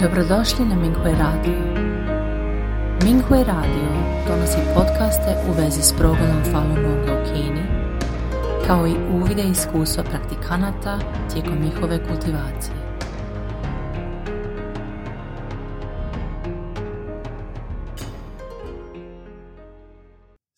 [0.00, 1.58] Dobrodošli na Minghui Radio.
[3.04, 3.88] Minghui Radio
[4.28, 7.62] donosi podcaste u vezi s progledom Falun Gonga u Kini,
[8.66, 10.98] kao i uvide iskustva praktikanata
[11.32, 12.76] tijekom njihove kultivacije.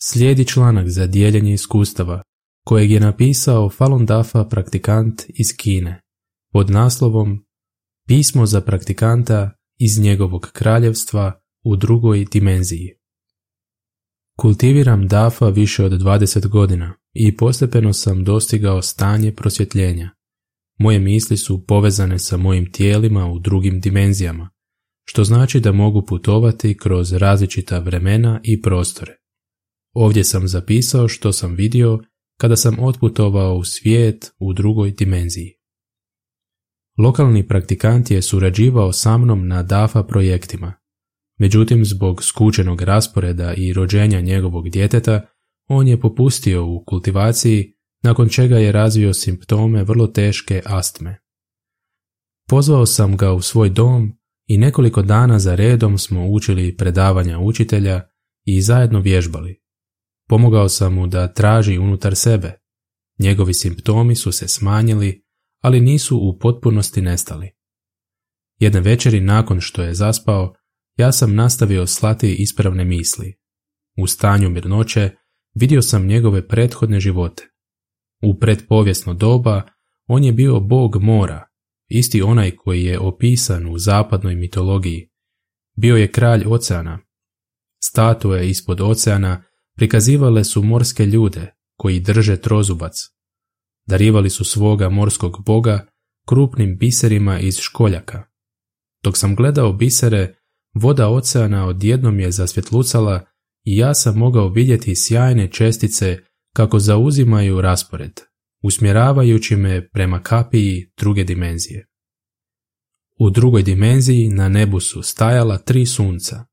[0.03, 2.23] Slijedi članak za dijeljenje iskustava
[2.66, 6.00] kojeg je napisao Falun Dafa praktikant iz Kine
[6.53, 7.45] pod naslovom
[8.09, 12.95] Pismo za praktikanta iz njegovog kraljevstva u drugoj dimenziji.
[14.38, 20.10] Kultiviram Dafa više od 20 godina i postepeno sam dostigao stanje prosvjetljenja.
[20.79, 24.51] Moje misli su povezane sa mojim tijelima u drugim dimenzijama,
[25.04, 29.12] što znači da mogu putovati kroz različita vremena i prostore.
[29.93, 31.98] Ovdje sam zapisao što sam vidio
[32.38, 35.55] kada sam otputovao u svijet u drugoj dimenziji.
[36.98, 40.73] Lokalni praktikant je surađivao sa mnom na DAFA projektima.
[41.38, 45.26] Međutim, zbog skučenog rasporeda i rođenja njegovog djeteta,
[45.68, 51.18] on je popustio u kultivaciji, nakon čega je razvio simptome vrlo teške astme.
[52.48, 54.12] Pozvao sam ga u svoj dom
[54.46, 58.09] i nekoliko dana za redom smo učili predavanja učitelja
[58.45, 59.60] i zajedno vježbali.
[60.28, 62.59] Pomogao sam mu da traži unutar sebe.
[63.18, 65.25] Njegovi simptomi su se smanjili,
[65.66, 67.50] ali nisu u potpunosti nestali.
[68.59, 70.54] Jedne večeri nakon što je zaspao,
[70.97, 73.38] ja sam nastavio slati ispravne misli.
[73.98, 75.10] U stanju mirnoće
[75.54, 77.48] vidio sam njegove prethodne živote.
[78.22, 79.62] U predpovijesno doba
[80.06, 81.47] on je bio bog mora,
[81.88, 85.10] isti onaj koji je opisan u zapadnoj mitologiji.
[85.76, 86.98] Bio je kralj oceana.
[87.84, 89.44] Statue ispod oceana
[89.76, 93.16] prikazivale su morske ljude koji drže trozubac.
[93.87, 95.87] Darivali su svoga morskog boga
[96.28, 98.22] krupnim biserima iz školjaka.
[99.03, 100.34] Dok sam gledao bisere,
[100.75, 103.26] voda oceana odjednom je zasvjetlucala
[103.65, 106.19] i ja sam mogao vidjeti sjajne čestice
[106.56, 108.21] kako zauzimaju raspored,
[108.62, 111.87] usmjeravajući me prema kapiji druge dimenzije.
[113.19, 116.44] U drugoj dimenziji na nebu su stajala tri sunca.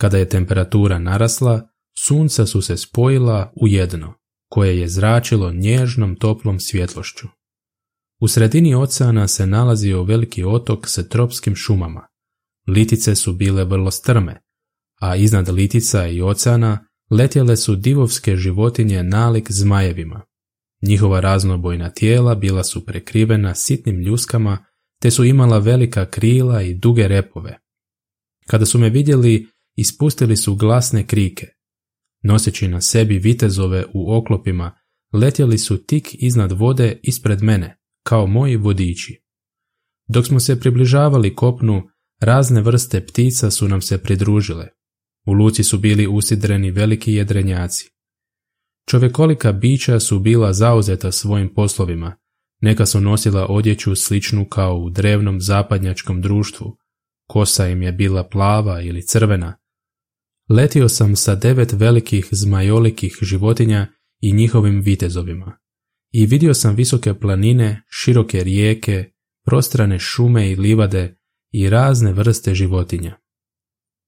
[0.00, 1.68] Kada je temperatura narasla,
[1.98, 4.14] sunca su se spojila u jedno,
[4.54, 7.28] koje je zračilo nježnom toplom svjetlošću.
[8.20, 12.06] U sredini oceana se nalazio veliki otok sa tropskim šumama.
[12.66, 14.40] Litice su bile vrlo strme,
[15.00, 20.22] a iznad litica i oceana letjele su divovske životinje nalik zmajevima.
[20.82, 24.64] Njihova raznobojna tijela bila su prekrivena sitnim ljuskama,
[25.00, 27.58] te su imala velika krila i duge repove.
[28.46, 31.46] Kada su me vidjeli, ispustili su glasne krike,
[32.24, 34.72] Noseći na sebi vitezove u oklopima,
[35.12, 39.22] letjeli su tik iznad vode ispred mene, kao moji vodiči.
[40.08, 41.82] Dok smo se približavali kopnu,
[42.20, 44.68] razne vrste ptica su nam se pridružile.
[45.26, 47.90] U luci su bili usidreni veliki jedrenjaci.
[48.88, 52.16] Čovjekolika bića su bila zauzeta svojim poslovima,
[52.60, 56.76] neka su nosila odjeću sličnu kao u drevnom zapadnjačkom društvu,
[57.28, 59.56] kosa im je bila plava ili crvena,
[60.48, 63.86] Letio sam sa devet velikih zmajolikih životinja
[64.20, 65.58] i njihovim vitezovima.
[66.12, 69.10] I vidio sam visoke planine, široke rijeke,
[69.44, 71.16] prostrane šume i livade
[71.52, 73.16] i razne vrste životinja.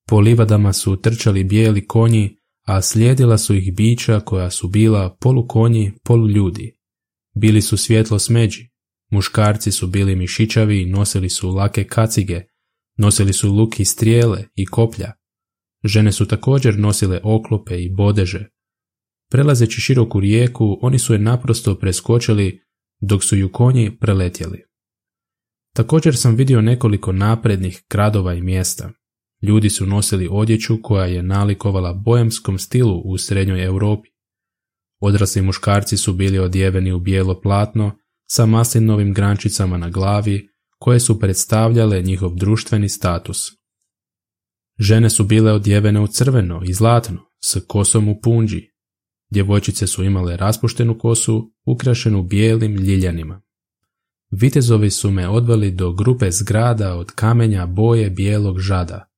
[0.09, 2.37] Po livadama su trčali bijeli konji,
[2.67, 6.79] a slijedila su ih bića koja su bila polu konji, polu ljudi.
[7.35, 8.71] Bili su svjetlo smeđi,
[9.11, 12.43] muškarci su bili mišićavi i nosili su lake kacige,
[12.97, 15.13] nosili su luk i strijele i koplja,
[15.87, 18.49] Žene su također nosile oklope i bodeže.
[19.31, 22.61] Prelazeći široku rijeku, oni su je naprosto preskočili
[23.01, 24.65] dok su ju konji preletjeli.
[25.75, 28.91] Također sam vidio nekoliko naprednih gradova i mjesta.
[29.43, 34.09] Ljudi su nosili odjeću koja je nalikovala bojemskom stilu u srednjoj Europi.
[35.01, 37.99] Odrasli muškarci su bili odjeveni u bijelo platno
[38.31, 40.49] sa maslinovim grančicama na glavi
[40.79, 43.39] koje su predstavljale njihov društveni status.
[44.79, 48.71] Žene su bile odjevene u crveno i zlatno, s kosom u punđi.
[49.31, 53.43] Djevojčice su imale raspuštenu kosu, ukrašenu bijelim ljiljanima.
[54.31, 59.13] Vitezovi su me odveli do grupe zgrada od kamenja boje bijelog žada.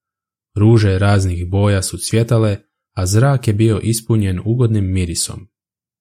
[0.57, 2.57] Ruže raznih boja su cvjetale,
[2.95, 5.49] a zrak je bio ispunjen ugodnim mirisom.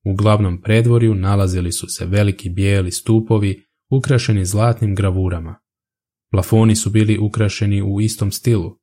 [0.06, 5.56] U glavnom predvorju nalazili su se veliki bijeli stupovi ukrašeni zlatnim gravurama.
[6.31, 8.77] Plafoni su bili ukrašeni u istom stilu,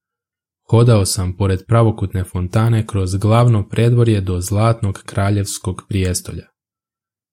[0.70, 6.46] Hodao sam pored pravokutne fontane kroz glavno predvorje do zlatnog kraljevskog prijestolja.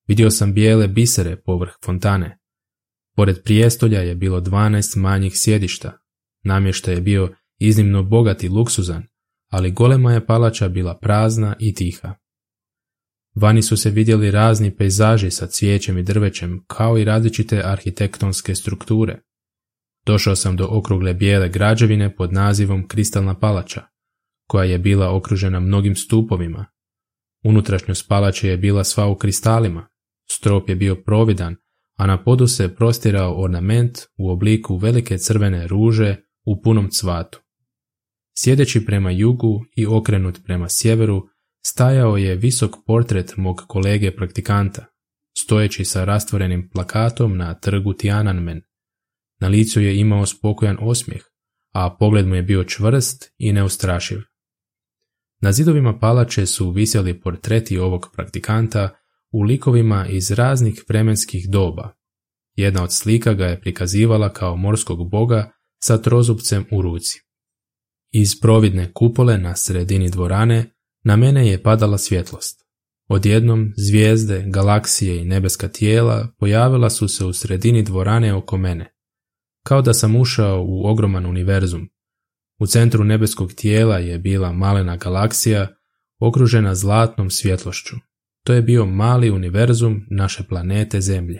[0.07, 2.37] Vidio sam bijele bisere povrh fontane.
[3.15, 5.97] Pored prijestolja je bilo dvanaest manjih sjedišta.
[6.43, 9.03] Namještaj je bio iznimno bogat i luksuzan,
[9.49, 12.15] ali golema je palača bila prazna i tiha.
[13.35, 19.21] Vani su se vidjeli razni pejzaži sa cvijećem i drvećem, kao i različite arhitektonske strukture.
[20.05, 23.81] Došao sam do okrugle bijele građevine pod nazivom Kristalna palača,
[24.47, 26.65] koja je bila okružena mnogim stupovima.
[27.43, 29.87] Unutrašnjost palače je bila sva u kristalima,
[30.31, 31.55] strop je bio providan,
[31.97, 36.15] a na podu se prostirao ornament u obliku velike crvene ruže
[36.45, 37.41] u punom cvatu.
[38.37, 41.27] Sjedeći prema jugu i okrenut prema sjeveru,
[41.65, 44.85] stajao je visok portret mog kolege praktikanta,
[45.37, 48.61] stojeći sa rastvorenim plakatom na trgu Tiananmen.
[49.41, 51.23] Na licu je imao spokojan osmijeh,
[51.73, 54.19] a pogled mu je bio čvrst i neustrašiv.
[55.41, 58.89] Na zidovima palače su visjeli portreti ovog praktikanta
[59.31, 61.93] u likovima iz raznih vremenskih doba.
[62.55, 65.51] Jedna od slika ga je prikazivala kao morskog boga
[65.83, 67.19] sa trozupcem u ruci.
[68.11, 72.61] Iz providne kupole na sredini dvorane na mene je padala svjetlost.
[73.07, 79.00] Odjednom zvijezde, galaksije i nebeska tijela pojavila su se u sredini dvorane oko mene.
[79.63, 81.89] Kao da sam ušao u ogroman univerzum.
[82.59, 85.67] U centru nebeskog tijela je bila malena galaksija
[86.19, 87.95] okružena zlatnom svjetlošću.
[88.43, 91.39] To je bio mali univerzum naše planete Zemlje.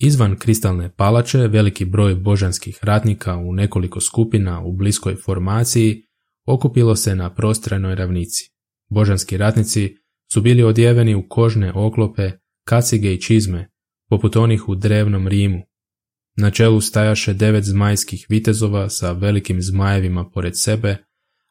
[0.00, 6.02] Izvan kristalne palače veliki broj božanskih ratnika u nekoliko skupina u bliskoj formaciji
[6.46, 8.50] okupilo se na prostranoj ravnici.
[8.90, 9.96] Božanski ratnici
[10.32, 12.30] su bili odjeveni u kožne oklope,
[12.64, 13.70] kacige i čizme,
[14.08, 15.67] poput onih u drevnom Rimu.
[16.40, 20.96] Na čelu stajaše devet zmajskih vitezova sa velikim zmajevima pored sebe,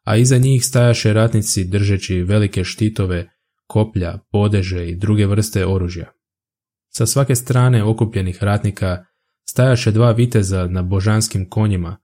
[0.04, 3.30] a iza njih stajaše ratnici držeći velike štitove,
[3.68, 6.12] koplja, podeže i druge vrste oružja.
[6.90, 9.06] Sa svake strane okupljenih ratnika
[9.50, 11.98] stajaše dva viteza na božanskim konjima,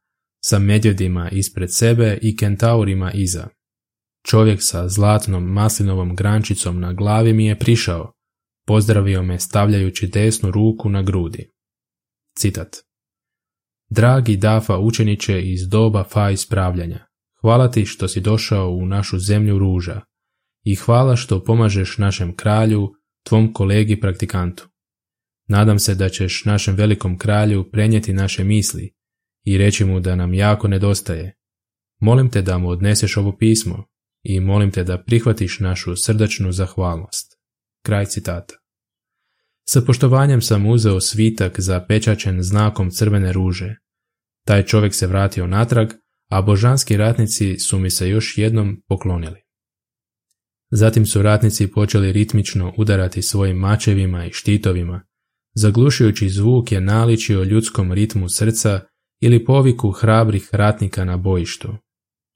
[0.46, 3.48] sa medvjedima ispred sebe i kentaurima iza.
[4.26, 8.12] Čovjek sa zlatnom maslinovom grančicom na glavi mi je prišao,
[8.68, 11.54] pozdravio me stavljajući desnu ruku na grudi.
[12.38, 12.76] Citat.
[13.90, 17.06] Dragi Dafa učeniče iz doba fa ispravljanja,
[17.42, 20.02] hvala ti što si došao u našu zemlju ruža
[20.64, 22.90] i hvala što pomažeš našem kralju,
[23.24, 24.70] tvom kolegi praktikantu.
[25.48, 28.94] Nadam se da ćeš našem velikom kralju prenijeti naše misli
[29.46, 31.38] i reći mu da nam jako nedostaje.
[32.00, 33.86] Molim te da mu odneseš ovo pismo
[34.24, 37.40] i molim te da prihvatiš našu srdačnu zahvalnost.
[37.86, 38.63] Kraj citata.
[39.70, 43.76] Sa poštovanjem sam uzeo svitak zapečačen znakom crvene ruže.
[44.46, 45.90] Taj čovjek se vratio natrag,
[46.30, 49.42] a božanski ratnici su mi se još jednom poklonili.
[50.72, 55.04] Zatim su ratnici počeli ritmično udarati svojim mačevima i štitovima,
[55.56, 58.80] Zaglušujući zvuk je naličio ljudskom ritmu srca
[59.22, 61.76] ili poviku hrabrih ratnika na bojištu.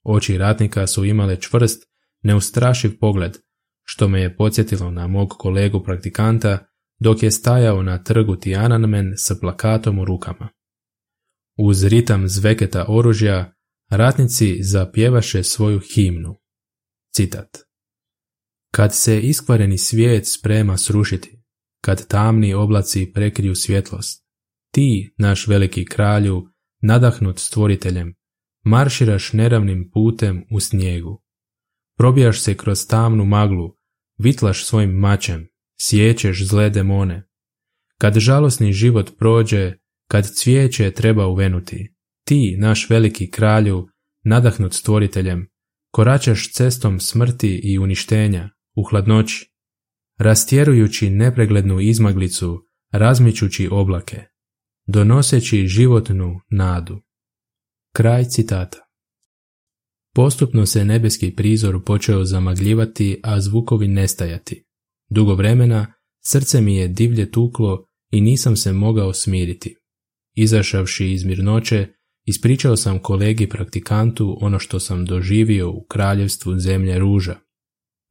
[0.04, 1.82] Oči ratnika su imale čvrst,
[2.22, 3.36] neustrašiv pogled,
[3.84, 6.66] što me je podsjetilo na mog kolegu praktikanta
[6.98, 10.48] dok je stajao na trgu Tiananmen sa plakatom u rukama.
[11.58, 13.54] Uz ritam zveketa oružja,
[13.90, 16.36] ratnici zapjevaše svoju himnu.
[17.14, 17.58] Citat.
[18.72, 21.42] Kad se iskvareni svijet sprema srušiti,
[21.80, 24.24] kad tamni oblaci prekriju svjetlost.
[24.72, 26.48] Ti, naš veliki kralju,
[26.82, 28.14] nadahnut stvoriteljem,
[28.64, 31.22] marširaš neravnim putem u snijegu.
[31.96, 33.74] Probijaš se kroz tamnu maglu,
[34.18, 35.48] vitlaš svojim mačem,
[35.80, 37.28] sjećeš zle demone.
[38.00, 39.72] Kad žalosni život prođe,
[40.10, 41.94] kad cvijeće treba uvenuti,
[42.24, 43.88] ti, naš veliki kralju,
[44.24, 45.48] nadahnut stvoriteljem,
[45.90, 49.52] koračaš cestom smrti i uništenja, u hladnoći,
[50.18, 54.22] rastjerujući nepreglednu izmaglicu, razmičući oblake,
[54.86, 57.02] donoseći životnu nadu.
[57.94, 58.78] Kraj citata.
[60.14, 64.67] Postupno se nebeski prizor počeo zamagljivati, a zvukovi nestajati.
[65.08, 65.92] Dugo vremena
[66.24, 69.76] srce mi je divlje tuklo i nisam se mogao smiriti.
[70.36, 71.88] Izašavši iz mirnoće,
[72.24, 77.36] ispričao sam kolegi praktikantu ono što sam doživio u kraljevstvu zemlje ruža.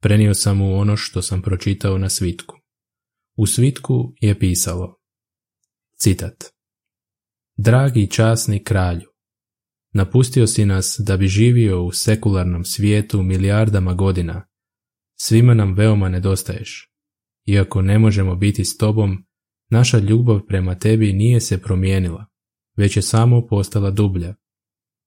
[0.02, 2.56] Prenio sam mu ono što sam pročitao na svitku.
[3.36, 4.94] U svitku je pisalo
[5.96, 6.44] Citat
[7.56, 9.08] Dragi časni kralju,
[9.94, 14.48] napustio si nas da bi živio u sekularnom svijetu milijardama godina.
[15.20, 16.87] Svima nam veoma nedostaješ.
[17.48, 19.24] Iako ne možemo biti s tobom,
[19.70, 22.26] naša ljubav prema tebi nije se promijenila,
[22.76, 24.34] već je samo postala dublja.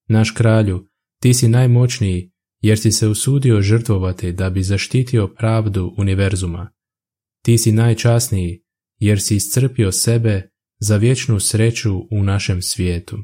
[0.08, 0.88] Naš kralju,
[1.22, 2.32] ti si najmoćniji
[2.62, 6.72] jer si se usudio žrtvovati da bi zaštitio pravdu univerzuma.
[7.46, 8.64] Ti si najčasniji
[9.00, 13.18] jer si iscrpio sebe za vječnu sreću u našem svijetu.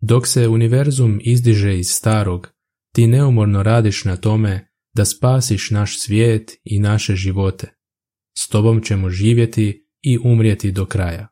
[0.00, 2.48] Dok se univerzum izdiže iz starog,
[2.94, 7.74] ti neumorno radiš na tome da spasiš naš svijet i naše živote.
[8.38, 11.28] S tobom ćemo živjeti i umrijeti do kraja.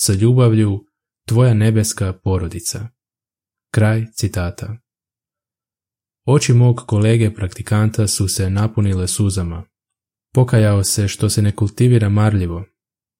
[0.00, 0.84] Sa ljubavlju,
[1.26, 2.88] tvoja nebeska porodica.
[3.70, 4.76] Kraj citata.
[6.26, 9.64] Oči mog kolege praktikanta su se napunile suzama.
[10.34, 12.64] Pokajao se što se ne kultivira marljivo.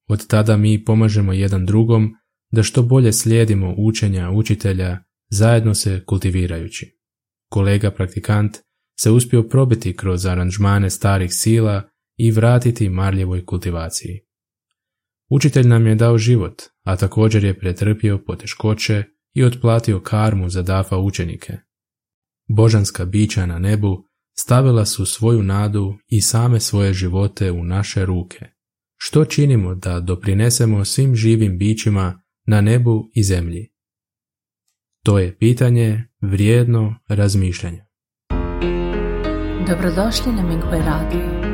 [0.08, 2.14] Od tada mi pomažemo jedan drugom
[2.52, 4.98] da što bolje slijedimo učenja učitelja
[5.30, 6.98] zajedno se kultivirajući.
[7.50, 8.56] Kolega praktikant
[9.00, 14.20] se uspio probiti kroz aranžmane starih sila i vratiti marljevoj kultivaciji.
[15.30, 19.04] Učitelj nam je dao život, a također je pretrpio poteškoće
[19.34, 21.52] i otplatio karmu za dafa učenike.
[22.48, 28.46] Božanska bića na nebu stavila su svoju nadu i same svoje živote u naše ruke.
[28.96, 33.72] Što činimo da doprinesemo svim živim bićima na nebu i zemlji?
[35.04, 37.86] To je pitanje vrijedno razmišljanja.
[39.68, 41.53] Dobrodošli na Minghui Radio.